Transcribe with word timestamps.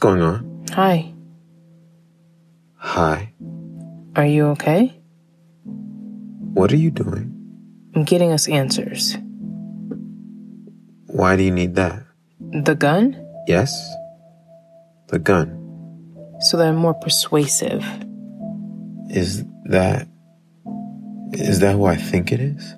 going 0.00 0.22
on? 0.22 0.64
Hi. 0.72 1.12
Hi. 2.76 3.32
Are 4.16 4.26
you 4.26 4.46
okay? 4.56 4.98
What 6.54 6.72
are 6.72 6.76
you 6.76 6.90
doing? 6.90 7.36
I'm 7.94 8.04
getting 8.04 8.32
us 8.32 8.48
answers. 8.48 9.16
Why 11.06 11.36
do 11.36 11.42
you 11.42 11.50
need 11.50 11.74
that? 11.76 12.02
The 12.40 12.74
gun? 12.74 13.14
Yes? 13.46 13.70
The 15.08 15.18
gun. 15.18 15.56
So 16.40 16.56
that 16.56 16.68
I'm 16.68 16.76
more 16.76 16.94
persuasive. 16.94 17.84
Is 19.10 19.44
that. 19.66 20.08
Is 21.32 21.60
that 21.60 21.74
who 21.74 21.84
I 21.84 21.96
think 21.96 22.32
it 22.32 22.40
is? 22.40 22.74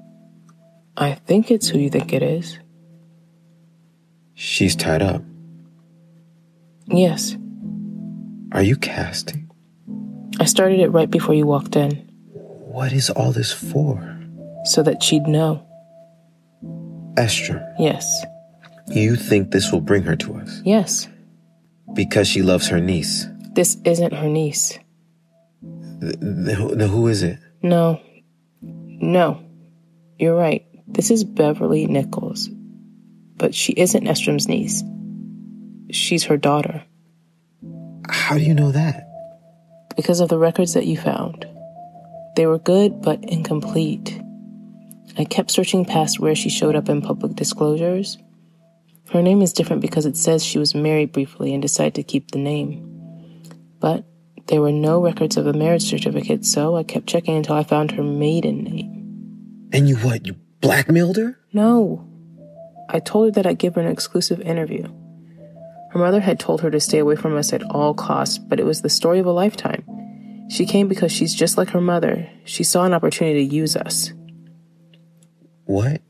I 0.97 1.15
think 1.15 1.51
it's 1.51 1.69
who 1.69 1.79
you 1.79 1.89
think 1.89 2.13
it 2.13 2.23
is. 2.23 2.59
She's 4.35 4.75
tied 4.75 5.03
up. 5.03 5.23
Yes. 6.89 7.37
Are 8.53 8.63
you 8.63 8.77
casting? 8.77 9.51
I 10.41 10.45
started 10.45 10.81
it 10.81 10.89
right 10.89 11.11
before 11.11 11.35
you 11.35 11.47
walked 11.47 11.77
in. 11.77 11.93
What 12.33 12.93
is 12.93 13.11
all 13.11 13.33
this 13.33 13.53
for? 13.53 14.19
So 14.65 14.83
that 14.83 15.03
she'd 15.03 15.27
know. 15.27 15.67
Esther, 17.17 17.75
Yes. 17.79 18.25
you 18.89 19.17
think 19.17 19.51
this 19.51 19.71
will 19.71 19.81
bring 19.83 20.03
her 20.05 20.17
to 20.17 20.35
us? 20.37 20.63
Yes. 20.65 21.09
Because 21.95 22.27
she 22.27 22.43
loves 22.43 22.69
her 22.69 22.81
niece. 22.81 23.27
This 23.55 23.77
isn't 23.85 24.15
her 24.15 24.29
niece. 24.29 24.79
Th- 26.01 26.19
th- 26.19 26.57
who- 26.57 26.75
who 26.77 27.07
is 27.09 27.23
it? 27.23 27.39
No. 27.63 28.01
No. 28.63 29.39
You're 30.19 30.37
right. 30.37 30.65
This 30.89 31.11
is 31.11 31.23
Beverly 31.25 31.87
Nichols. 31.87 32.49
But 33.37 33.55
she 33.55 33.73
isn't 33.75 34.07
Estrom's 34.07 34.49
niece. 34.49 34.83
She's 35.93 36.25
her 36.25 36.39
daughter. 36.39 36.85
How 38.09 38.37
do 38.37 38.43
you 38.43 38.55
know 38.55 38.73
that? 38.73 39.07
Because 39.95 40.21
of 40.21 40.31
the 40.31 40.39
records 40.39 40.73
that 40.73 40.87
you 40.87 40.97
found. 40.97 41.47
They 42.35 42.47
were 42.47 42.59
good, 42.59 43.03
but 43.03 43.23
incomplete. 43.25 44.19
I 45.19 45.25
kept 45.25 45.51
searching 45.51 45.85
past 45.85 46.19
where 46.19 46.35
she 46.35 46.49
showed 46.49 46.77
up 46.77 46.89
in 46.89 47.03
public 47.03 47.35
disclosures. 47.35 48.17
Her 49.11 49.21
name 49.21 49.43
is 49.43 49.53
different 49.53 49.83
because 49.83 50.07
it 50.07 50.17
says 50.17 50.43
she 50.43 50.59
was 50.59 50.75
married 50.75 51.13
briefly 51.13 51.53
and 51.53 51.61
decided 51.61 51.95
to 51.97 52.03
keep 52.03 52.31
the 52.31 52.39
name. 52.39 52.89
But 53.79 54.07
there 54.47 54.63
were 54.63 54.73
no 54.73 55.03
records 55.03 55.37
of 55.37 55.47
a 55.47 55.53
marriage 55.53 55.83
certificate, 55.83 56.47
so 56.47 56.75
I 56.75 56.85
kept 56.85 57.07
checking 57.07 57.37
until 57.37 57.57
I 57.57 57.65
found 57.65 57.91
her 57.91 58.03
maiden 58.03 58.65
name. 58.65 59.69
And 59.73 59.91
you 59.91 59.97
what? 59.97 60.27
You 60.27 60.37
blackmailed 60.63 61.19
her? 61.19 61.39
No. 61.53 62.09
I 62.89 62.99
told 62.99 63.27
her 63.27 63.31
that 63.33 63.47
I'd 63.47 63.59
give 63.59 63.75
her 63.75 63.83
an 63.83 63.89
exclusive 63.89 64.41
interview. 64.41 64.89
Her 65.93 65.99
mother 65.99 66.21
had 66.21 66.41
told 66.41 66.63
her 66.63 66.71
to 66.71 66.81
stay 66.81 66.99
away 66.99 67.17
from 67.17 67.37
us 67.37 67.53
at 67.53 67.63
all 67.65 67.93
costs, 67.93 68.39
but 68.39 68.59
it 68.59 68.65
was 68.65 68.81
the 68.81 68.89
story 68.89 69.19
of 69.19 69.27
a 69.27 69.31
lifetime. 69.31 69.85
She 70.49 70.65
came 70.65 70.89
because 70.89 71.13
she's 71.13 71.35
just 71.35 71.59
like 71.59 71.69
her 71.69 71.83
mother. 71.83 72.31
She 72.47 72.65
saw 72.65 72.85
an 72.85 72.95
opportunity 72.95 73.47
to 73.47 73.55
use 73.55 73.77
us. 73.77 74.11
What 75.67 76.01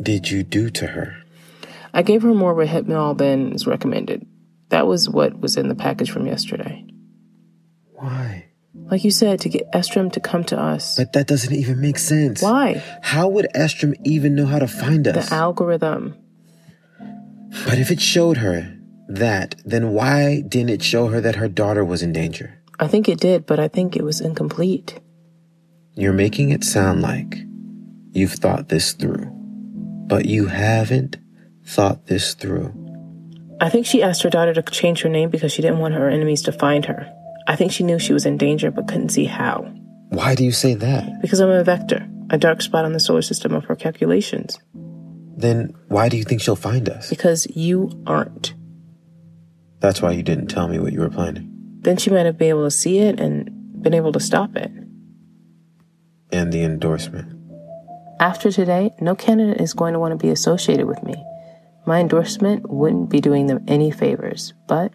did 0.00 0.30
you 0.30 0.42
do 0.42 0.70
to 0.70 0.86
her? 0.86 1.18
I 1.92 2.00
gave 2.00 2.22
her 2.22 2.32
more 2.32 2.54
Rohypnol 2.54 3.18
than 3.18 3.52
is 3.52 3.66
recommended. 3.66 4.26
That 4.70 4.86
was 4.86 5.06
what 5.06 5.38
was 5.38 5.58
in 5.58 5.68
the 5.68 5.74
package 5.74 6.10
from 6.10 6.26
yesterday. 6.26 6.86
Why? 7.92 8.46
Like 8.74 9.04
you 9.04 9.10
said, 9.10 9.38
to 9.40 9.50
get 9.50 9.70
Estrom 9.72 10.12
to 10.12 10.20
come 10.20 10.44
to 10.44 10.58
us. 10.58 10.96
But 10.96 11.12
that 11.12 11.26
doesn't 11.26 11.54
even 11.54 11.78
make 11.78 11.98
sense. 11.98 12.40
Why? 12.40 12.82
How 13.02 13.28
would 13.28 13.48
Estrom 13.54 13.94
even 14.02 14.34
know 14.34 14.46
how 14.46 14.60
to 14.60 14.66
find 14.66 15.06
us? 15.06 15.28
The 15.28 15.34
algorithm. 15.34 16.16
but 17.66 17.78
if 17.78 17.90
it 17.90 18.00
showed 18.00 18.38
her 18.38 18.73
that, 19.08 19.56
then 19.64 19.90
why 19.90 20.42
didn't 20.42 20.70
it 20.70 20.82
show 20.82 21.08
her 21.08 21.20
that 21.20 21.36
her 21.36 21.48
daughter 21.48 21.84
was 21.84 22.02
in 22.02 22.12
danger? 22.12 22.60
I 22.78 22.88
think 22.88 23.08
it 23.08 23.20
did, 23.20 23.46
but 23.46 23.60
I 23.60 23.68
think 23.68 23.96
it 23.96 24.04
was 24.04 24.20
incomplete. 24.20 25.00
You're 25.94 26.12
making 26.12 26.50
it 26.50 26.64
sound 26.64 27.02
like 27.02 27.36
you've 28.12 28.32
thought 28.32 28.68
this 28.68 28.92
through, 28.92 29.30
but 30.06 30.24
you 30.26 30.46
haven't 30.46 31.16
thought 31.64 32.06
this 32.06 32.34
through. 32.34 32.72
I 33.60 33.68
think 33.70 33.86
she 33.86 34.02
asked 34.02 34.22
her 34.22 34.30
daughter 34.30 34.52
to 34.54 34.62
change 34.62 35.02
her 35.02 35.08
name 35.08 35.30
because 35.30 35.52
she 35.52 35.62
didn't 35.62 35.78
want 35.78 35.94
her 35.94 36.08
enemies 36.08 36.42
to 36.42 36.52
find 36.52 36.84
her. 36.86 37.12
I 37.46 37.56
think 37.56 37.72
she 37.72 37.84
knew 37.84 37.98
she 37.98 38.12
was 38.12 38.26
in 38.26 38.38
danger 38.38 38.70
but 38.70 38.88
couldn't 38.88 39.10
see 39.10 39.26
how. 39.26 39.72
Why 40.08 40.34
do 40.34 40.44
you 40.44 40.52
say 40.52 40.74
that? 40.74 41.22
Because 41.22 41.40
I'm 41.40 41.50
a 41.50 41.62
vector, 41.62 42.08
a 42.30 42.38
dark 42.38 42.62
spot 42.62 42.84
on 42.84 42.92
the 42.92 43.00
solar 43.00 43.22
system 43.22 43.54
of 43.54 43.64
her 43.66 43.76
calculations. 43.76 44.58
Then 45.36 45.74
why 45.88 46.08
do 46.08 46.16
you 46.16 46.24
think 46.24 46.40
she'll 46.40 46.56
find 46.56 46.88
us? 46.88 47.08
Because 47.10 47.46
you 47.54 48.02
aren't. 48.06 48.54
That's 49.84 50.00
why 50.00 50.12
you 50.12 50.22
didn't 50.22 50.46
tell 50.46 50.66
me 50.66 50.78
what 50.78 50.94
you 50.94 51.00
were 51.00 51.10
planning. 51.10 51.46
Then 51.82 51.98
she 51.98 52.08
might 52.08 52.24
have 52.24 52.38
been 52.38 52.48
able 52.48 52.64
to 52.64 52.70
see 52.70 53.00
it 53.00 53.20
and 53.20 53.82
been 53.82 53.92
able 53.92 54.12
to 54.12 54.18
stop 54.18 54.56
it. 54.56 54.72
And 56.32 56.50
the 56.50 56.62
endorsement. 56.62 57.38
After 58.18 58.50
today, 58.50 58.94
no 58.98 59.14
candidate 59.14 59.60
is 59.60 59.74
going 59.74 59.92
to 59.92 59.98
want 59.98 60.18
to 60.18 60.26
be 60.26 60.30
associated 60.30 60.86
with 60.86 61.02
me. 61.02 61.22
My 61.84 62.00
endorsement 62.00 62.70
wouldn't 62.70 63.10
be 63.10 63.20
doing 63.20 63.46
them 63.46 63.62
any 63.68 63.90
favors, 63.90 64.54
but 64.68 64.94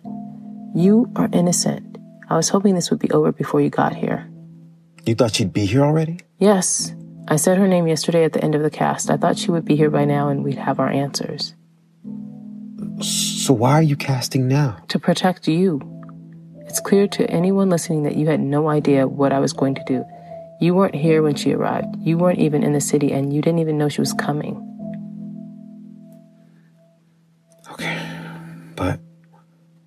you 0.73 1.11
are 1.15 1.29
innocent. 1.33 1.99
I 2.27 2.35
was 2.35 2.49
hoping 2.49 2.73
this 2.73 2.89
would 2.89 2.99
be 2.99 3.11
over 3.11 3.31
before 3.31 3.61
you 3.61 3.69
got 3.69 3.95
here. 3.95 4.27
You 5.05 5.13
thought 5.13 5.35
she'd 5.35 5.53
be 5.53 5.67
here 5.67 5.83
already? 5.83 6.21
Yes, 6.39 6.95
I 7.27 7.35
said 7.35 7.59
her 7.59 7.67
name 7.67 7.85
yesterday 7.85 8.23
at 8.23 8.33
the 8.33 8.43
end 8.43 8.55
of 8.55 8.63
the 8.63 8.71
cast. 8.71 9.11
I 9.11 9.17
thought 9.17 9.37
she 9.37 9.51
would 9.51 9.65
be 9.65 9.75
here 9.75 9.91
by 9.91 10.05
now 10.05 10.29
and 10.29 10.43
we'd 10.43 10.57
have 10.57 10.79
our 10.79 10.89
answers. 10.89 11.53
So 13.49 13.55
why 13.55 13.71
are 13.71 13.81
you 13.81 13.95
casting 13.95 14.47
now? 14.47 14.77
To 14.89 14.99
protect 14.99 15.47
you. 15.47 15.81
It's 16.67 16.79
clear 16.79 17.07
to 17.07 17.27
anyone 17.31 17.71
listening 17.71 18.03
that 18.03 18.15
you 18.15 18.27
had 18.27 18.39
no 18.39 18.69
idea 18.69 19.07
what 19.07 19.33
I 19.33 19.39
was 19.39 19.53
going 19.53 19.73
to 19.73 19.83
do. 19.87 20.05
You 20.61 20.75
weren't 20.75 20.93
here 20.93 21.23
when 21.23 21.33
she 21.33 21.53
arrived. 21.53 21.95
You 21.97 22.19
weren't 22.19 22.37
even 22.37 22.61
in 22.61 22.73
the 22.73 22.79
city 22.79 23.11
and 23.11 23.33
you 23.33 23.41
didn't 23.41 23.57
even 23.57 23.75
know 23.79 23.89
she 23.89 24.01
was 24.01 24.13
coming. 24.13 24.53
Okay. 27.71 27.99
But 28.75 28.99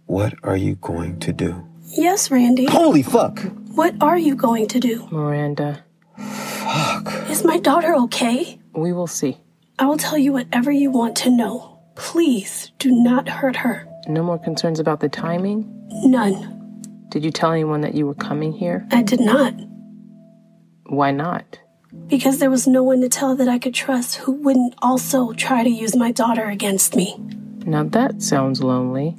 what 0.07 0.35
are 0.43 0.57
you 0.57 0.75
going 0.75 1.21
to 1.21 1.33
do? 1.33 1.65
Yes, 1.85 2.33
Randy. 2.33 2.65
Holy 2.65 3.05
fuck! 3.05 3.39
What 3.77 3.95
are 4.03 4.19
you 4.19 4.35
going 4.35 4.67
to 4.75 4.81
do? 4.81 5.07
Miranda, 5.13 5.85
Fuck. 6.19 7.31
Is 7.31 7.45
my 7.45 7.59
daughter 7.59 7.95
okay? 7.95 8.59
we 8.75 8.93
will 8.93 9.07
see. 9.07 9.39
I 9.79 9.87
will 9.87 9.99
tell 9.99 10.19
you 10.19 10.33
whatever 10.33 10.73
you 10.73 10.91
want 10.91 11.15
to 11.19 11.31
know. 11.31 11.72
Please 11.95 12.73
do 12.79 12.91
not 12.91 13.29
hurt 13.29 13.57
her. 13.57 13.87
No 14.09 14.23
more 14.23 14.39
concerns 14.39 14.81
about 14.81 15.01
the 15.01 15.09
timing? 15.09 15.69
None. 16.05 16.59
Did 17.09 17.25
you 17.25 17.31
tell 17.31 17.53
anyone 17.53 17.83
that 17.83 17.95
you 17.95 18.07
were 18.07 18.15
coming 18.15 18.53
here? 18.53 18.87
I 18.91 19.03
did 19.03 19.21
not. 19.21 19.55
Why 20.87 21.11
not? 21.11 21.61
Because 22.07 22.39
there 22.39 22.51
was 22.51 22.67
no 22.67 22.83
one 22.83 23.03
to 23.03 23.09
tell 23.09 23.37
that 23.37 23.49
I 23.49 23.59
could 23.59 23.75
trust 23.75 24.17
who 24.17 24.33
wouldn't 24.33 24.75
also 24.81 25.33
try 25.33 25.63
to 25.63 25.69
use 25.69 25.95
my 25.95 26.11
daughter 26.11 26.49
against 26.49 26.97
me. 26.97 27.17
Now 27.67 27.85
that 27.85 28.23
sounds 28.23 28.63
lonely. 28.63 29.17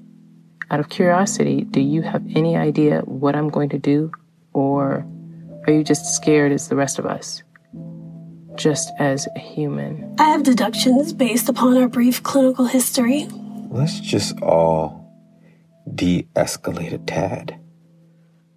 Out 0.71 0.79
of 0.79 0.89
curiosity, 0.89 1.61
do 1.65 1.79
you 1.79 2.01
have 2.01 2.23
any 2.35 2.57
idea 2.57 3.01
what 3.01 3.35
I'm 3.35 3.49
going 3.49 3.69
to 3.69 3.77
do? 3.77 4.11
Or 4.53 5.05
are 5.67 5.73
you 5.73 5.83
just 5.83 6.15
scared 6.15 6.51
as 6.51 6.67
the 6.67 6.75
rest 6.75 6.97
of 6.97 7.05
us? 7.05 7.42
Just 8.55 8.91
as 8.99 9.27
a 9.35 9.39
human. 9.39 10.15
I 10.19 10.29
have 10.29 10.43
deductions 10.43 11.13
based 11.13 11.49
upon 11.49 11.77
our 11.77 11.87
brief 11.87 12.21
clinical 12.23 12.65
history. 12.65 13.27
Let's 13.69 13.99
just 13.99 14.39
all 14.41 15.11
de 15.93 16.27
escalate 16.35 16.93
a 16.93 16.99
tad. 16.99 17.59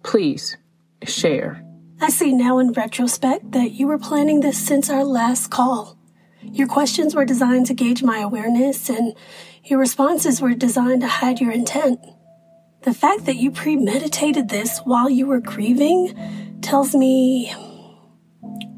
Please, 0.03 0.57
share. 1.03 1.63
I 1.99 2.09
see 2.09 2.31
now 2.31 2.59
in 2.59 2.73
retrospect 2.73 3.51
that 3.53 3.71
you 3.71 3.87
were 3.87 3.97
planning 3.97 4.41
this 4.41 4.57
since 4.57 4.89
our 4.89 5.03
last 5.03 5.49
call. 5.49 5.97
Your 6.43 6.67
questions 6.67 7.15
were 7.15 7.25
designed 7.25 7.65
to 7.65 7.73
gauge 7.73 8.03
my 8.03 8.19
awareness, 8.19 8.89
and 8.89 9.15
your 9.63 9.79
responses 9.79 10.39
were 10.39 10.53
designed 10.53 11.01
to 11.01 11.07
hide 11.07 11.41
your 11.41 11.51
intent. 11.51 11.99
The 12.83 12.93
fact 12.93 13.25
that 13.25 13.35
you 13.37 13.51
premeditated 13.51 14.49
this 14.49 14.79
while 14.85 15.09
you 15.09 15.25
were 15.25 15.41
grieving 15.41 16.13
tells 16.61 16.95
me 16.95 17.53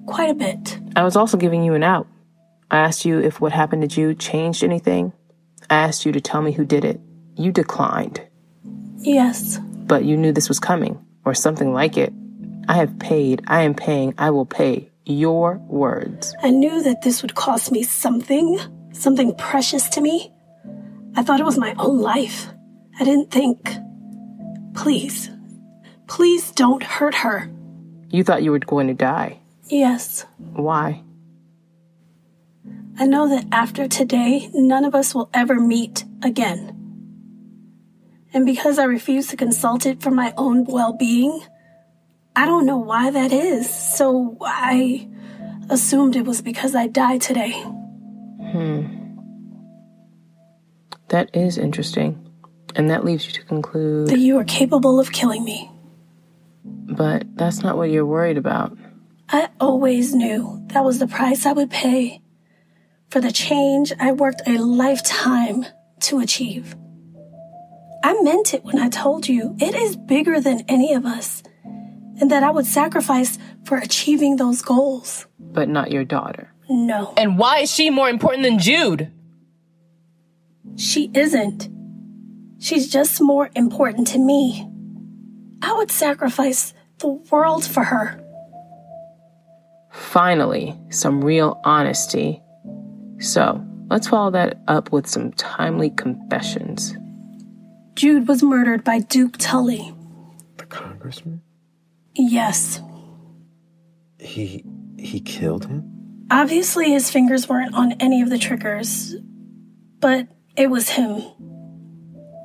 quite 0.10 0.30
a 0.30 0.34
bit. 0.34 0.80
I 0.96 1.04
was 1.04 1.16
also 1.16 1.38
giving 1.38 1.64
you 1.64 1.74
an 1.74 1.84
out. 1.84 2.08
I 2.72 2.78
asked 2.78 3.06
you 3.06 3.20
if 3.20 3.40
what 3.40 3.52
happened 3.52 3.84
to 3.84 3.88
Jude 3.88 4.20
changed 4.20 4.64
anything. 4.64 5.14
I 5.70 5.76
asked 5.76 6.06
you 6.06 6.12
to 6.12 6.22
tell 6.22 6.42
me 6.42 6.52
who 6.52 6.66
did 6.66 6.84
it. 6.84 7.00
You 7.36 7.52
declined, 7.52 8.22
Yes, 8.98 9.60
but 9.88 10.04
you 10.04 10.18
knew 10.18 10.34
this 10.34 10.50
was 10.50 10.60
coming, 10.60 11.00
or 11.24 11.34
something 11.34 11.74
like 11.74 11.98
it. 11.98 12.12
I 12.68 12.74
have 12.74 13.00
paid, 13.00 13.44
I 13.48 13.62
am 13.62 13.74
paying, 13.74 14.14
I 14.18 14.32
will 14.32 14.46
pay. 14.46 14.92
Your 15.06 15.58
words. 15.68 16.36
I 16.44 16.52
knew 16.52 16.84
that 16.84 17.02
this 17.02 17.22
would 17.22 17.34
cost 17.34 17.72
me 17.72 17.82
something, 17.82 18.60
something 18.92 19.34
precious 19.36 19.90
to 19.90 20.02
me. 20.02 20.32
I 21.16 21.24
thought 21.24 21.40
it 21.40 21.46
was 21.46 21.58
my 21.58 21.74
own 21.80 22.00
life. 22.00 22.48
I 23.00 23.06
didn't 23.06 23.32
think. 23.32 23.72
Please, 24.76 25.32
please 26.08 26.52
don't 26.52 26.84
hurt 26.84 27.16
her. 27.16 27.50
You 28.10 28.24
thought 28.24 28.44
you 28.44 28.52
were 28.52 28.60
going 28.60 28.88
to 28.88 28.94
die. 28.94 29.39
Yes, 29.70 30.26
Why? 30.38 31.04
I 32.98 33.06
know 33.06 33.30
that 33.30 33.46
after 33.52 33.88
today, 33.88 34.50
none 34.54 34.84
of 34.84 34.94
us 34.94 35.16
will 35.16 35.30
ever 35.34 35.60
meet 35.60 36.04
again. 36.22 36.76
And 38.34 38.46
because 38.46 38.78
I 38.78 38.84
refuse 38.84 39.28
to 39.28 39.38
consult 39.38 39.86
it 39.86 40.02
for 40.02 40.12
my 40.12 40.34
own 40.38 40.66
well 40.66 40.94
being, 40.94 41.42
I 42.36 42.46
don't 42.46 42.66
know 42.66 42.78
why 42.78 43.10
that 43.10 43.32
is. 43.32 43.70
So 43.70 44.38
I 44.42 45.08
assumed 45.70 46.16
it 46.16 46.26
was 46.26 46.42
because 46.42 46.76
I 46.76 46.88
died 46.88 47.22
today. 47.22 47.52
Hmm. 48.52 48.86
That 51.08 51.30
is 51.34 51.58
interesting. 51.58 52.26
And 52.76 52.90
that 52.90 53.06
leaves 53.06 53.26
you 53.26 53.32
to 53.34 53.44
conclude 53.44 54.10
that 54.10 54.20
you 54.20 54.38
are 54.38 54.44
capable 54.44 55.00
of 55.00 55.12
killing 55.12 55.44
me. 55.44 55.72
But 56.64 57.36
that's 57.36 57.62
not 57.64 57.78
what 57.78 57.90
you're 57.90 58.06
worried 58.06 58.38
about. 58.38 58.78
I 59.32 59.50
always 59.60 60.16
knew 60.16 60.64
that 60.68 60.84
was 60.84 60.98
the 60.98 61.08
price 61.08 61.46
I 61.46 61.54
would 61.54 61.70
pay 61.70 62.22
for 63.10 63.22
the 63.22 63.32
change 63.32 63.94
I 64.00 64.12
worked 64.12 64.42
a 64.48 64.58
lifetime 64.58 65.66
to 66.02 66.20
achieve. 66.20 66.76
I 68.04 68.20
meant 68.24 68.54
it 68.54 68.64
when 68.64 68.80
I 68.80 68.90
told 68.90 69.28
you 69.28 69.56
it 69.60 69.76
is 69.76 69.96
bigger 69.96 70.40
than 70.40 70.66
any 70.68 70.94
of 70.94 71.06
us, 71.06 71.44
and 71.64 72.32
that 72.32 72.44
I 72.44 72.50
would 72.50 72.66
sacrifice 72.66 73.38
for 73.66 73.78
achieving 73.78 74.38
those 74.38 74.62
goals. 74.62 75.28
But 75.38 75.70
not 75.70 75.92
your 75.92 76.06
daughter. 76.06 76.54
No. 76.70 77.14
And 77.18 77.38
why 77.38 77.60
is 77.60 77.72
she 77.72 77.90
more 77.90 78.10
important 78.10 78.44
than 78.44 78.60
Jude? 78.60 79.12
She 80.76 81.12
isn't. 81.14 81.70
She's 82.60 82.92
just 82.92 83.22
more 83.22 83.50
important 83.56 84.08
to 84.10 84.20
me. 84.20 84.68
I 85.62 85.74
would 85.74 85.92
sacrifice 85.92 86.74
the 87.00 87.10
world 87.10 87.66
for 87.66 87.84
her. 87.84 88.24
Finally, 90.10 90.76
some 90.90 91.24
real 91.24 91.62
honesty. 91.64 92.42
So, 93.20 93.64
let's 93.92 94.08
follow 94.08 94.32
that 94.32 94.60
up 94.68 94.92
with 94.92 95.06
some 95.06 95.32
timely 95.34 95.92
confessions. 95.92 96.98
Jude 97.94 98.28
was 98.28 98.42
murdered 98.42 98.84
by 98.84 99.02
Duke 99.02 99.36
Tully. 99.38 99.94
The 100.58 100.66
congressman? 100.66 101.44
Yes. 102.16 102.82
He 104.18 104.66
he 104.98 105.20
killed 105.20 105.68
him? 105.68 106.26
Obviously 106.32 106.90
his 106.90 107.12
fingers 107.12 107.48
weren't 107.48 107.76
on 107.76 107.92
any 108.00 108.24
of 108.24 108.32
the 108.32 108.40
triggers, 108.40 109.14
but 110.00 110.28
it 110.58 110.72
was 110.72 110.90
him. 110.90 111.22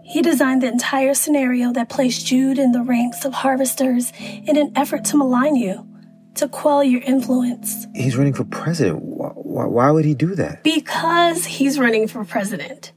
He 0.05 0.21
designed 0.21 0.61
the 0.61 0.69
entire 0.69 1.15
scenario 1.15 1.73
that 1.73 1.89
placed 1.89 2.27
Jude 2.27 2.59
in 2.59 2.73
the 2.73 2.83
ranks 2.83 3.25
of 3.25 3.33
harvesters 3.33 4.13
in 4.21 4.59
an 4.59 4.71
effort 4.77 5.07
to 5.07 5.17
malign 5.17 5.57
you, 5.57 5.94
to 6.37 6.49
quell 6.49 6.83
your 6.83 7.03
influence. 7.03 7.87
He's 7.95 8.17
running 8.17 8.35
for 8.35 8.45
president. 8.45 9.03
Why, 9.03 9.67
why 9.67 9.91
would 9.91 10.05
he 10.05 10.15
do 10.15 10.35
that? 10.35 10.63
Because 10.65 11.47
he's 11.47 11.79
running 11.79 12.09
for 12.09 12.25
president. 12.25 12.93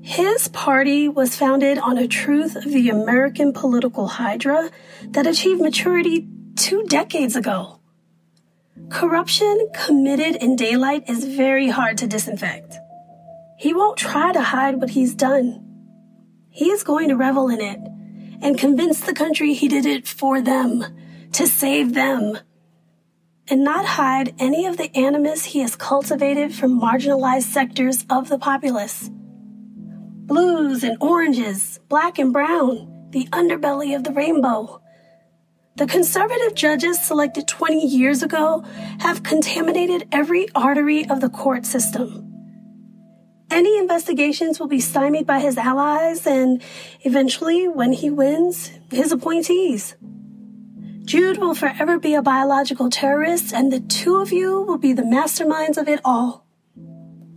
His 0.00 0.48
party 0.48 1.08
was 1.08 1.36
founded 1.36 1.78
on 1.78 1.98
a 1.98 2.06
truth 2.06 2.54
of 2.54 2.64
the 2.64 2.88
American 2.90 3.52
political 3.52 4.06
hydra 4.06 4.70
that 5.08 5.26
achieved 5.26 5.60
maturity 5.60 6.28
two 6.54 6.84
decades 6.84 7.34
ago. 7.34 7.80
Corruption 8.88 9.68
committed 9.74 10.36
in 10.36 10.54
daylight 10.54 11.08
is 11.08 11.24
very 11.24 11.68
hard 11.68 11.98
to 11.98 12.06
disinfect. 12.06 12.76
He 13.58 13.74
won't 13.74 13.98
try 13.98 14.32
to 14.32 14.42
hide 14.42 14.80
what 14.80 14.90
he's 14.90 15.14
done. 15.14 15.62
He 16.50 16.70
is 16.70 16.84
going 16.84 17.08
to 17.08 17.16
revel 17.16 17.48
in 17.48 17.60
it 17.60 17.80
and 18.40 18.58
convince 18.58 19.00
the 19.00 19.12
country 19.12 19.54
he 19.54 19.66
did 19.66 19.86
it 19.86 20.06
for 20.06 20.40
them, 20.40 20.84
to 21.32 21.46
save 21.46 21.94
them, 21.94 22.38
and 23.48 23.62
not 23.62 23.84
hide 23.84 24.34
any 24.38 24.66
of 24.66 24.76
the 24.76 24.94
animus 24.96 25.44
he 25.44 25.60
has 25.60 25.76
cultivated 25.76 26.54
from 26.54 26.80
marginalized 26.80 27.44
sectors 27.44 28.04
of 28.10 28.28
the 28.28 28.38
populace. 28.38 29.10
Blues 30.26 30.82
and 30.82 30.96
oranges, 31.00 31.78
black 31.88 32.18
and 32.18 32.32
brown, 32.32 33.08
the 33.10 33.26
underbelly 33.32 33.94
of 33.94 34.04
the 34.04 34.12
rainbow. 34.12 34.80
The 35.76 35.86
conservative 35.86 36.54
judges 36.54 37.00
selected 37.00 37.46
20 37.46 37.86
years 37.86 38.22
ago 38.22 38.64
have 39.00 39.22
contaminated 39.22 40.08
every 40.10 40.48
artery 40.54 41.08
of 41.08 41.20
the 41.20 41.28
court 41.28 41.66
system. 41.66 42.32
Any 43.50 43.78
investigations 43.78 44.58
will 44.58 44.66
be 44.66 44.80
stymied 44.80 45.26
by 45.26 45.38
his 45.38 45.56
allies 45.56 46.26
and 46.26 46.62
eventually, 47.02 47.68
when 47.68 47.92
he 47.92 48.10
wins, 48.10 48.72
his 48.90 49.12
appointees. 49.12 49.94
Jude 51.06 51.38
will 51.38 51.54
forever 51.54 52.00
be 52.00 52.14
a 52.14 52.20
biological 52.20 52.90
terrorist, 52.90 53.54
and 53.54 53.72
the 53.72 53.78
two 53.78 54.16
of 54.16 54.32
you 54.32 54.62
will 54.62 54.76
be 54.76 54.92
the 54.92 55.04
masterminds 55.04 55.78
of 55.78 55.86
it 55.86 56.00
all. 56.04 56.44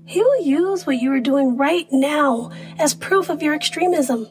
He 0.06 0.24
will 0.24 0.42
use 0.42 0.88
what 0.88 0.98
you 0.98 1.14
are 1.14 1.20
doing 1.20 1.56
right 1.56 1.88
now 1.92 2.50
as 2.80 2.96
proof 2.96 3.30
of 3.30 3.44
your 3.44 3.54
extremism. 3.54 4.28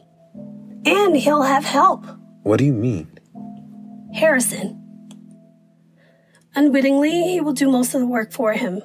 And 0.85 1.15
he'll 1.15 1.43
have 1.43 1.63
help. 1.63 2.05
What 2.43 2.59
do 2.59 2.65
you 2.65 2.73
mean? 2.73 3.17
Harrison. 4.13 4.75
Unwittingly, 6.53 7.23
he 7.23 7.39
will 7.39 7.53
do 7.53 7.71
most 7.71 7.93
of 7.93 8.01
the 8.01 8.07
work 8.07 8.33
for 8.33 8.51
him. 8.51 8.81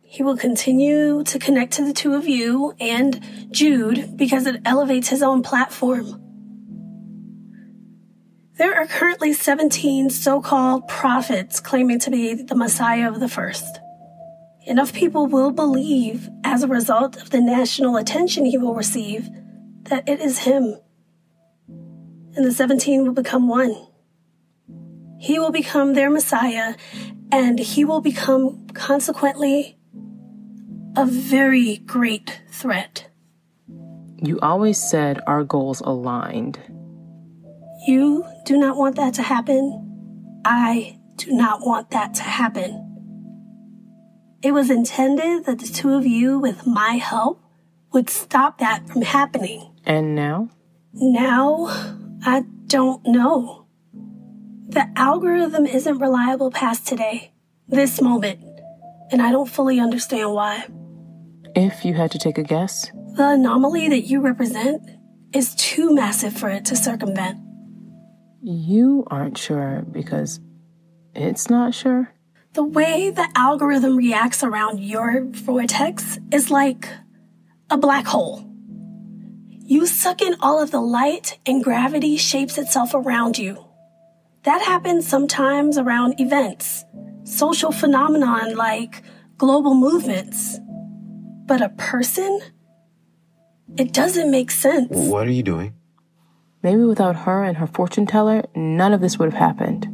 He 0.00 0.22
will 0.22 0.36
continue 0.36 1.24
to 1.24 1.40
connect 1.40 1.72
to 1.72 1.84
the 1.84 1.92
two 1.92 2.14
of 2.14 2.28
you 2.28 2.72
and 2.78 3.50
Jude 3.50 4.16
because 4.16 4.46
it 4.46 4.62
elevates 4.64 5.08
his 5.08 5.24
own 5.24 5.42
platform. 5.42 6.22
There 8.58 8.74
are 8.74 8.86
currently 8.88 9.32
17 9.32 10.10
so 10.10 10.42
called 10.42 10.88
prophets 10.88 11.60
claiming 11.60 12.00
to 12.00 12.10
be 12.10 12.34
the 12.34 12.56
Messiah 12.56 13.08
of 13.08 13.20
the 13.20 13.28
first. 13.28 13.78
Enough 14.66 14.92
people 14.92 15.28
will 15.28 15.52
believe, 15.52 16.28
as 16.42 16.64
a 16.64 16.68
result 16.68 17.16
of 17.16 17.30
the 17.30 17.40
national 17.40 17.96
attention 17.96 18.44
he 18.44 18.58
will 18.58 18.74
receive, 18.74 19.30
that 19.84 20.08
it 20.08 20.20
is 20.20 20.40
him. 20.40 20.76
And 21.68 22.44
the 22.44 22.50
17 22.50 23.04
will 23.04 23.12
become 23.12 23.46
one. 23.46 23.76
He 25.20 25.38
will 25.38 25.52
become 25.52 25.94
their 25.94 26.10
Messiah, 26.10 26.74
and 27.30 27.60
he 27.60 27.84
will 27.84 28.00
become, 28.00 28.66
consequently, 28.74 29.78
a 30.96 31.06
very 31.06 31.76
great 31.76 32.42
threat. 32.50 33.08
You 34.20 34.40
always 34.40 34.78
said 34.78 35.20
our 35.28 35.44
goals 35.44 35.80
aligned. 35.80 36.58
You 37.88 38.26
do 38.44 38.58
not 38.58 38.76
want 38.76 38.96
that 38.96 39.14
to 39.14 39.22
happen. 39.22 40.40
I 40.44 40.98
do 41.16 41.32
not 41.32 41.60
want 41.64 41.90
that 41.92 42.12
to 42.16 42.22
happen. 42.22 42.84
It 44.42 44.52
was 44.52 44.68
intended 44.68 45.46
that 45.46 45.58
the 45.58 45.66
two 45.66 45.94
of 45.94 46.06
you, 46.06 46.38
with 46.38 46.66
my 46.66 46.96
help, 46.96 47.42
would 47.94 48.10
stop 48.10 48.58
that 48.58 48.86
from 48.90 49.00
happening. 49.00 49.72
And 49.86 50.14
now? 50.14 50.50
Now, 50.92 51.64
I 52.26 52.44
don't 52.66 53.06
know. 53.06 53.66
The 54.68 54.86
algorithm 54.94 55.64
isn't 55.64 55.98
reliable 55.98 56.50
past 56.50 56.86
today, 56.86 57.32
this 57.68 58.02
moment, 58.02 58.44
and 59.10 59.22
I 59.22 59.32
don't 59.32 59.48
fully 59.48 59.80
understand 59.80 60.34
why. 60.34 60.66
If 61.56 61.86
you 61.86 61.94
had 61.94 62.10
to 62.10 62.18
take 62.18 62.36
a 62.36 62.42
guess? 62.42 62.90
The 63.14 63.30
anomaly 63.30 63.88
that 63.88 64.02
you 64.02 64.20
represent 64.20 64.82
is 65.32 65.54
too 65.54 65.94
massive 65.94 66.34
for 66.34 66.50
it 66.50 66.66
to 66.66 66.76
circumvent. 66.76 67.47
You 68.50 69.04
aren't 69.08 69.36
sure 69.36 69.84
because 69.92 70.40
it's 71.14 71.50
not 71.50 71.74
sure? 71.74 72.14
The 72.54 72.64
way 72.64 73.10
the 73.10 73.28
algorithm 73.34 73.94
reacts 73.94 74.42
around 74.42 74.80
your 74.80 75.26
vortex 75.26 76.18
is 76.32 76.50
like 76.50 76.88
a 77.68 77.76
black 77.76 78.06
hole. 78.06 78.50
You 79.66 79.84
suck 79.84 80.22
in 80.22 80.34
all 80.40 80.62
of 80.62 80.70
the 80.70 80.80
light 80.80 81.38
and 81.44 81.62
gravity 81.62 82.16
shapes 82.16 82.56
itself 82.56 82.94
around 82.94 83.36
you. 83.36 83.62
That 84.44 84.62
happens 84.62 85.06
sometimes 85.06 85.76
around 85.76 86.18
events, 86.18 86.86
social 87.24 87.70
phenomenon 87.70 88.56
like 88.56 89.02
global 89.36 89.74
movements. 89.74 90.58
But 91.44 91.60
a 91.60 91.68
person? 91.68 92.40
It 93.76 93.92
doesn't 93.92 94.30
make 94.30 94.50
sense. 94.50 94.88
What 94.90 95.26
are 95.26 95.32
you 95.32 95.42
doing? 95.42 95.74
Maybe 96.62 96.82
without 96.82 97.16
her 97.16 97.44
and 97.44 97.56
her 97.58 97.66
fortune 97.66 98.06
teller, 98.06 98.44
none 98.54 98.92
of 98.92 99.00
this 99.00 99.18
would 99.18 99.32
have 99.32 99.38
happened. 99.38 99.86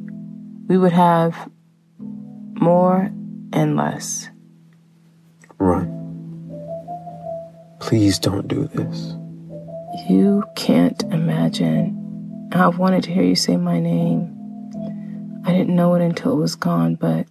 We 0.68 0.78
would 0.78 0.92
have 0.92 1.50
more 1.98 3.12
and 3.52 3.76
less. 3.76 4.30
Run. 5.58 5.90
Please 7.80 8.18
don't 8.18 8.48
do 8.48 8.66
this. 8.66 9.14
You 10.08 10.44
can't 10.56 11.02
imagine. 11.04 12.48
I've 12.52 12.78
wanted 12.78 13.02
to 13.04 13.12
hear 13.12 13.22
you 13.22 13.36
say 13.36 13.56
my 13.56 13.78
name. 13.78 14.30
I 15.44 15.52
didn't 15.52 15.76
know 15.76 15.94
it 15.94 16.02
until 16.02 16.32
it 16.32 16.40
was 16.40 16.56
gone, 16.56 16.94
but 16.94 17.26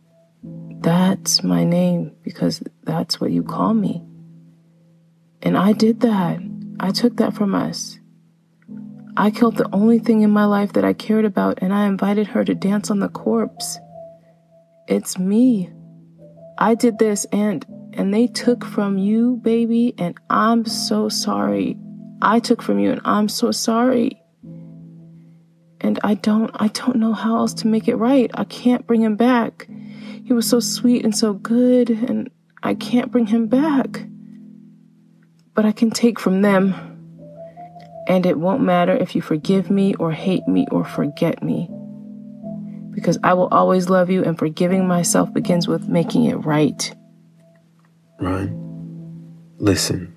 that's 0.82 1.44
my 1.44 1.63
name 1.63 2.12
because 2.24 2.62
that's 2.84 3.20
what 3.20 3.32
you 3.32 3.42
call 3.42 3.74
me. 3.74 4.04
And 5.42 5.58
I 5.58 5.74
did 5.74 6.02
that. 6.02 6.40
I 6.80 6.92
took 6.92 7.18
that 7.18 7.34
from 7.34 7.56
us. 7.56 8.00
I 9.15 9.29
killed 9.29 9.58
the 9.58 9.70
only 9.74 10.00
thing 10.00 10.22
in 10.22 10.32
my 10.32 10.46
life 10.46 10.74
that 10.74 10.84
I 10.84 10.93
cared 10.93 11.25
about, 11.25 11.60
and 11.62 11.74
I 11.74 11.86
invited 11.86 12.27
her 12.27 12.43
to 12.43 12.55
dance 12.55 12.89
on 12.89 13.00
the 13.00 13.10
corpse. 13.10 13.77
It's 14.88 15.20
me. 15.20 15.72
I 16.58 16.75
did 16.75 16.98
this, 16.98 17.25
and 17.32 17.65
and 17.93 18.12
they 18.12 18.25
took 18.25 18.65
from 18.65 18.98
you, 18.98 19.38
baby, 19.38 19.93
and 20.00 20.17
I'm 20.29 20.65
so 20.65 21.10
sorry. 21.10 21.77
I 22.22 22.39
took 22.39 22.62
from 22.62 22.79
you, 22.79 22.91
and 22.91 23.01
I'm 23.05 23.29
so 23.29 23.51
sorry. 23.51 24.20
And 25.79 26.00
I 26.03 26.15
don't, 26.15 26.50
I 26.55 26.70
don't 26.70 26.96
know 26.96 27.13
how 27.13 27.36
else 27.36 27.53
to 27.55 27.67
make 27.67 27.88
it 27.88 27.98
right. 27.98 28.32
I 28.34 28.46
can't 28.46 28.88
bring 28.88 29.01
him 29.01 29.15
back. 29.15 29.67
He 30.24 30.34
was 30.34 30.50
so 30.50 30.60
sweet 30.60 31.03
and 31.03 31.15
so 31.15 31.34
good, 31.34 31.89
and 31.91 32.32
I 32.63 32.74
can't 32.74 33.12
bring 33.12 33.27
him 33.27 33.48
back. 33.48 34.05
But 35.53 35.65
I 35.65 35.72
can 35.72 35.91
take 35.91 36.20
from 36.20 36.41
them. 36.41 36.93
And 38.07 38.25
it 38.25 38.38
won't 38.38 38.62
matter 38.62 38.93
if 38.93 39.15
you 39.15 39.22
forgive 39.22 39.69
me 39.69 39.95
or 39.95 40.12
hate 40.12 40.48
me 40.48 40.67
or 40.72 40.83
forget 40.83 41.41
me. 41.41 41.69
Because 42.91 43.17
I 43.24 43.33
will 43.33 43.48
always 43.48 43.89
love 43.89 44.10
you, 44.10 44.24
and 44.24 44.38
forgiving 44.38 44.88
myself 44.88 45.33
begins 45.33 45.67
with 45.67 45.88
making 45.88 46.25
it 46.25 46.36
right. 46.36 46.93
Run. 48.19 49.55
Listen. 49.57 50.15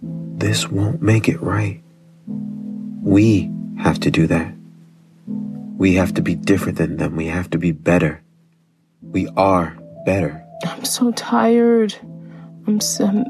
This 0.00 0.68
won't 0.70 1.02
make 1.02 1.28
it 1.28 1.40
right. 1.42 1.82
We 2.26 3.50
have 3.78 3.98
to 4.00 4.10
do 4.10 4.26
that. 4.28 4.54
We 5.76 5.94
have 5.94 6.14
to 6.14 6.22
be 6.22 6.36
different 6.36 6.78
than 6.78 6.96
them. 6.96 7.16
We 7.16 7.26
have 7.26 7.50
to 7.50 7.58
be 7.58 7.72
better. 7.72 8.22
We 9.02 9.28
are 9.36 9.76
better. 10.06 10.44
I'm 10.64 10.84
so 10.84 11.10
tired. 11.10 11.96
I'm 12.66 12.80
so, 12.80 13.24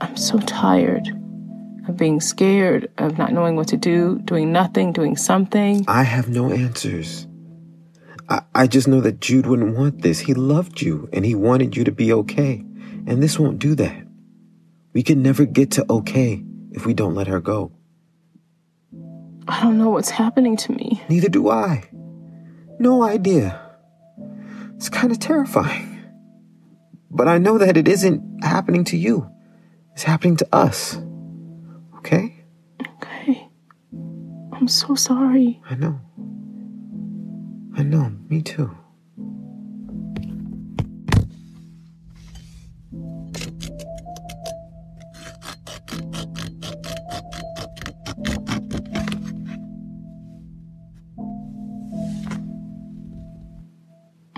I'm 0.00 0.16
so 0.16 0.38
tired 0.40 1.21
of 1.88 1.96
being 1.96 2.20
scared, 2.20 2.90
of 2.98 3.18
not 3.18 3.32
knowing 3.32 3.56
what 3.56 3.68
to 3.68 3.76
do, 3.76 4.20
doing 4.24 4.52
nothing, 4.52 4.92
doing 4.92 5.16
something. 5.16 5.84
I 5.88 6.02
have 6.04 6.28
no 6.28 6.50
answers. 6.52 7.26
I, 8.28 8.42
I 8.54 8.66
just 8.66 8.88
know 8.88 9.00
that 9.00 9.20
Jude 9.20 9.46
wouldn't 9.46 9.76
want 9.76 10.02
this. 10.02 10.20
He 10.20 10.34
loved 10.34 10.80
you 10.80 11.08
and 11.12 11.24
he 11.24 11.34
wanted 11.34 11.76
you 11.76 11.84
to 11.84 11.92
be 11.92 12.12
okay. 12.12 12.64
And 13.06 13.22
this 13.22 13.38
won't 13.38 13.58
do 13.58 13.74
that. 13.74 14.06
We 14.92 15.02
can 15.02 15.22
never 15.22 15.44
get 15.44 15.72
to 15.72 15.86
okay 15.90 16.44
if 16.70 16.86
we 16.86 16.94
don't 16.94 17.14
let 17.14 17.26
her 17.26 17.40
go. 17.40 17.72
I 19.48 19.60
don't 19.62 19.78
know 19.78 19.90
what's 19.90 20.10
happening 20.10 20.56
to 20.58 20.72
me. 20.72 21.02
Neither 21.08 21.28
do 21.28 21.50
I. 21.50 21.84
No 22.78 23.02
idea. 23.02 23.60
It's 24.76 24.88
kind 24.88 25.10
of 25.10 25.18
terrifying. 25.18 26.04
But 27.10 27.28
I 27.28 27.38
know 27.38 27.58
that 27.58 27.76
it 27.76 27.88
isn't 27.88 28.44
happening 28.44 28.84
to 28.84 28.96
you. 28.96 29.30
It's 29.92 30.04
happening 30.04 30.36
to 30.38 30.48
us. 30.52 30.98
Okay? 32.04 32.44
Okay. 32.96 33.48
I'm 34.52 34.66
so 34.66 34.96
sorry. 34.96 35.62
I 35.70 35.76
know. 35.76 36.00
I 37.76 37.84
know. 37.84 38.10
Me 38.28 38.42
too. 38.42 38.76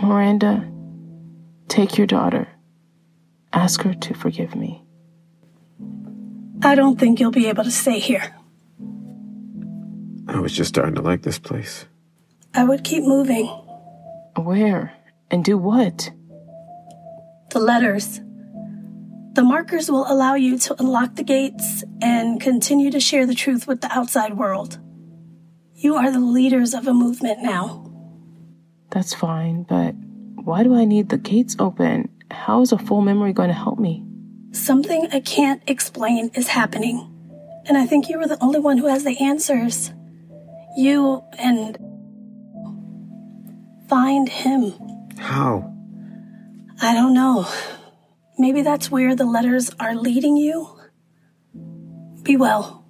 Miranda, 0.02 0.70
take 1.68 1.96
your 1.96 2.06
daughter. 2.06 2.46
Ask 3.54 3.80
her 3.82 3.94
to 3.94 4.12
forgive 4.12 4.54
me. 4.54 4.83
I 6.64 6.74
don't 6.74 6.98
think 6.98 7.20
you'll 7.20 7.30
be 7.30 7.48
able 7.48 7.64
to 7.64 7.70
stay 7.70 7.98
here. 7.98 8.34
I 10.26 10.40
was 10.40 10.56
just 10.56 10.70
starting 10.70 10.94
to 10.94 11.02
like 11.02 11.20
this 11.20 11.38
place. 11.38 11.84
I 12.54 12.64
would 12.64 12.84
keep 12.84 13.04
moving. 13.04 13.46
Where? 14.36 14.94
And 15.30 15.44
do 15.44 15.58
what? 15.58 16.10
The 17.50 17.58
letters. 17.60 18.20
The 19.34 19.42
markers 19.42 19.90
will 19.90 20.10
allow 20.10 20.36
you 20.36 20.56
to 20.58 20.80
unlock 20.80 21.16
the 21.16 21.22
gates 21.22 21.84
and 22.00 22.40
continue 22.40 22.90
to 22.92 23.00
share 23.00 23.26
the 23.26 23.34
truth 23.34 23.66
with 23.66 23.82
the 23.82 23.92
outside 23.92 24.38
world. 24.38 24.78
You 25.74 25.96
are 25.96 26.10
the 26.10 26.20
leaders 26.20 26.72
of 26.72 26.88
a 26.88 26.94
movement 26.94 27.42
now. 27.42 27.92
That's 28.90 29.12
fine, 29.12 29.64
but 29.64 29.92
why 30.44 30.62
do 30.62 30.74
I 30.74 30.86
need 30.86 31.10
the 31.10 31.18
gates 31.18 31.56
open? 31.58 32.08
How 32.30 32.62
is 32.62 32.72
a 32.72 32.78
full 32.78 33.02
memory 33.02 33.34
going 33.34 33.48
to 33.48 33.54
help 33.54 33.78
me? 33.78 34.06
Something 34.54 35.08
I 35.12 35.18
can't 35.18 35.60
explain 35.66 36.30
is 36.34 36.46
happening. 36.46 37.10
And 37.66 37.76
I 37.76 37.86
think 37.86 38.08
you 38.08 38.20
are 38.20 38.28
the 38.28 38.40
only 38.40 38.60
one 38.60 38.78
who 38.78 38.86
has 38.86 39.02
the 39.02 39.18
answers. 39.20 39.92
You 40.76 41.24
and. 41.36 41.76
Find 43.88 44.28
him. 44.28 44.72
How? 45.18 45.74
I 46.80 46.94
don't 46.94 47.14
know. 47.14 47.48
Maybe 48.38 48.62
that's 48.62 48.92
where 48.92 49.16
the 49.16 49.24
letters 49.24 49.70
are 49.80 49.96
leading 49.96 50.36
you. 50.36 50.78
Be 52.22 52.36
well. 52.36 52.86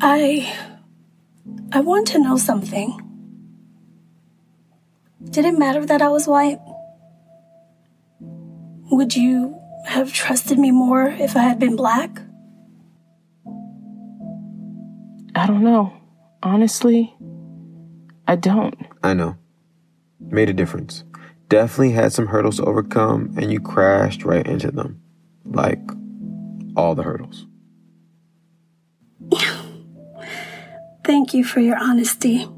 I. 0.00 0.50
I 1.72 1.80
want 1.80 2.08
to 2.08 2.18
know 2.18 2.38
something. 2.38 2.98
Did 5.22 5.44
it 5.44 5.58
matter 5.58 5.84
that 5.84 6.00
I 6.00 6.08
was 6.08 6.26
white? 6.26 6.58
Would 8.90 9.14
you 9.14 9.60
have 9.86 10.12
trusted 10.12 10.58
me 10.58 10.70
more 10.72 11.06
if 11.06 11.36
I 11.36 11.42
had 11.42 11.58
been 11.58 11.76
black? 11.76 12.20
I 15.34 15.46
don't 15.46 15.62
know. 15.62 15.92
Honestly, 16.42 17.14
I 18.26 18.36
don't. 18.36 18.74
I 19.02 19.14
know. 19.14 19.36
Made 20.18 20.50
a 20.50 20.52
difference. 20.52 21.04
Definitely 21.48 21.92
had 21.92 22.12
some 22.12 22.26
hurdles 22.26 22.56
to 22.56 22.64
overcome, 22.64 23.34
and 23.36 23.52
you 23.52 23.60
crashed 23.60 24.24
right 24.24 24.46
into 24.46 24.70
them. 24.70 25.00
Like 25.44 25.80
all 26.76 26.94
the 26.94 27.02
hurdles. 27.02 27.46
Thank 31.04 31.32
you 31.32 31.44
for 31.44 31.60
your 31.60 31.76
honesty. 31.76 32.48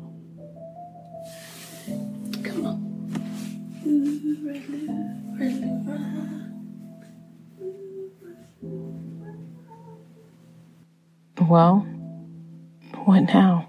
Well, 11.49 11.81
what 13.05 13.21
now? 13.21 13.69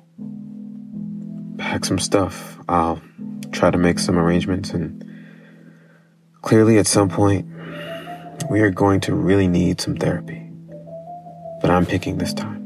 Pack 1.58 1.86
some 1.86 2.00
stuff. 2.00 2.60
I'll 2.70 3.02
try 3.52 3.72
to 3.72 3.78
make 3.78 4.00
some 4.00 4.18
arrangements, 4.18 4.72
and 4.72 5.04
clearly, 6.42 6.78
at 6.78 6.88
some 6.88 7.10
point, 7.10 7.48
we 8.50 8.62
are 8.62 8.70
going 8.70 9.00
to 9.02 9.16
really 9.16 9.48
need 9.48 9.82
some 9.82 9.96
therapy. 9.96 10.50
But 11.62 11.70
I'm 11.70 11.86
picking 11.86 12.18
this 12.18 12.34
time. 12.34 12.63